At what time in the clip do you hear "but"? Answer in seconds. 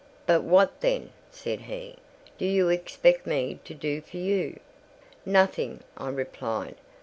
0.25-0.41